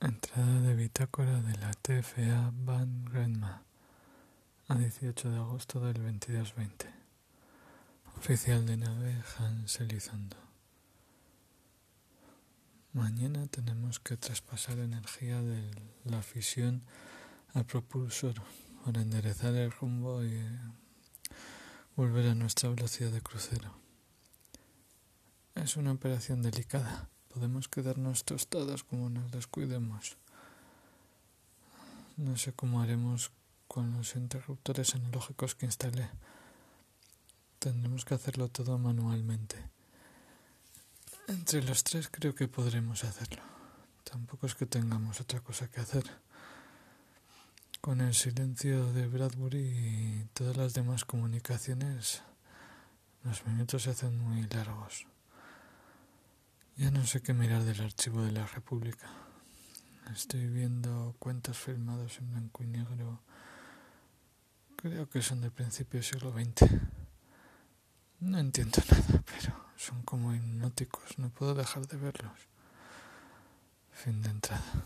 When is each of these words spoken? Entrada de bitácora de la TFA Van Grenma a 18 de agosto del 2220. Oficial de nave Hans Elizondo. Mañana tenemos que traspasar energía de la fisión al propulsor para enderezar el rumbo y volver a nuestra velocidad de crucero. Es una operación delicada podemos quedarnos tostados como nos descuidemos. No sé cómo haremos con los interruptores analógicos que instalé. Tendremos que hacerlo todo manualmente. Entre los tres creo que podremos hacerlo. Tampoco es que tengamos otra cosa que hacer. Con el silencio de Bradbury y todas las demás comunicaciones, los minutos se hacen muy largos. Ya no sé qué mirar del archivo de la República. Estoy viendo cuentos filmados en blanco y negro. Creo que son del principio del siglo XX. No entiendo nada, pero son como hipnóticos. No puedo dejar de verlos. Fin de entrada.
Entrada 0.00 0.60
de 0.60 0.76
bitácora 0.76 1.40
de 1.42 1.58
la 1.58 1.72
TFA 1.72 2.52
Van 2.54 3.04
Grenma 3.06 3.64
a 4.68 4.76
18 4.76 5.28
de 5.28 5.36
agosto 5.38 5.80
del 5.80 5.94
2220. 5.94 6.86
Oficial 8.16 8.64
de 8.64 8.76
nave 8.76 9.16
Hans 9.36 9.80
Elizondo. 9.80 10.36
Mañana 12.92 13.48
tenemos 13.48 13.98
que 13.98 14.16
traspasar 14.16 14.78
energía 14.78 15.42
de 15.42 15.68
la 16.04 16.22
fisión 16.22 16.84
al 17.54 17.64
propulsor 17.64 18.34
para 18.84 19.02
enderezar 19.02 19.56
el 19.56 19.72
rumbo 19.72 20.22
y 20.22 20.40
volver 21.96 22.28
a 22.28 22.36
nuestra 22.36 22.68
velocidad 22.68 23.10
de 23.10 23.20
crucero. 23.20 23.74
Es 25.56 25.76
una 25.76 25.90
operación 25.90 26.40
delicada 26.40 27.08
podemos 27.38 27.68
quedarnos 27.68 28.24
tostados 28.24 28.82
como 28.82 29.08
nos 29.10 29.30
descuidemos. 29.30 30.16
No 32.16 32.36
sé 32.36 32.52
cómo 32.52 32.82
haremos 32.82 33.30
con 33.68 33.92
los 33.92 34.16
interruptores 34.16 34.96
analógicos 34.96 35.54
que 35.54 35.66
instalé. 35.66 36.10
Tendremos 37.60 38.04
que 38.04 38.14
hacerlo 38.14 38.48
todo 38.48 38.76
manualmente. 38.76 39.56
Entre 41.28 41.62
los 41.62 41.84
tres 41.84 42.08
creo 42.08 42.34
que 42.34 42.48
podremos 42.48 43.04
hacerlo. 43.04 43.42
Tampoco 44.02 44.46
es 44.46 44.56
que 44.56 44.66
tengamos 44.66 45.20
otra 45.20 45.38
cosa 45.38 45.70
que 45.70 45.80
hacer. 45.80 46.10
Con 47.80 48.00
el 48.00 48.14
silencio 48.14 48.92
de 48.92 49.06
Bradbury 49.06 49.60
y 49.60 50.28
todas 50.34 50.56
las 50.56 50.74
demás 50.74 51.04
comunicaciones, 51.04 52.20
los 53.22 53.46
minutos 53.46 53.84
se 53.84 53.90
hacen 53.90 54.18
muy 54.18 54.42
largos. 54.48 55.06
Ya 56.78 56.92
no 56.92 57.04
sé 57.04 57.20
qué 57.20 57.34
mirar 57.34 57.64
del 57.64 57.80
archivo 57.80 58.22
de 58.22 58.30
la 58.30 58.46
República. 58.46 59.08
Estoy 60.12 60.46
viendo 60.46 61.16
cuentos 61.18 61.58
filmados 61.58 62.18
en 62.20 62.30
blanco 62.30 62.62
y 62.62 62.68
negro. 62.68 63.20
Creo 64.76 65.08
que 65.08 65.20
son 65.20 65.40
del 65.40 65.50
principio 65.50 65.98
del 65.98 66.04
siglo 66.04 66.32
XX. 66.32 66.70
No 68.20 68.38
entiendo 68.38 68.78
nada, 68.92 69.24
pero 69.26 69.56
son 69.76 70.04
como 70.04 70.32
hipnóticos. 70.32 71.18
No 71.18 71.30
puedo 71.30 71.56
dejar 71.56 71.88
de 71.88 71.96
verlos. 71.96 72.46
Fin 73.90 74.22
de 74.22 74.30
entrada. 74.30 74.84